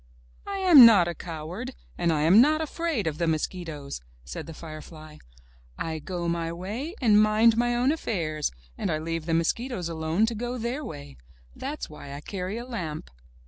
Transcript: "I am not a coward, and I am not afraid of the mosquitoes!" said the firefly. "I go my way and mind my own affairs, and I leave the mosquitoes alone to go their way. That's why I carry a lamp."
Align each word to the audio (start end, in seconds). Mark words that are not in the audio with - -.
"I 0.47 0.57
am 0.57 0.83
not 0.83 1.07
a 1.07 1.13
coward, 1.13 1.75
and 1.95 2.11
I 2.11 2.23
am 2.23 2.41
not 2.41 2.59
afraid 2.59 3.05
of 3.05 3.19
the 3.19 3.27
mosquitoes!" 3.27 4.01
said 4.23 4.47
the 4.47 4.53
firefly. 4.55 5.17
"I 5.77 5.99
go 5.99 6.27
my 6.27 6.51
way 6.51 6.95
and 6.99 7.21
mind 7.21 7.55
my 7.55 7.75
own 7.75 7.91
affairs, 7.91 8.49
and 8.79 8.89
I 8.89 8.97
leave 8.97 9.27
the 9.27 9.35
mosquitoes 9.35 9.89
alone 9.89 10.25
to 10.25 10.33
go 10.33 10.57
their 10.57 10.83
way. 10.83 11.17
That's 11.55 11.87
why 11.87 12.13
I 12.13 12.21
carry 12.21 12.57
a 12.57 12.65
lamp." 12.65 13.11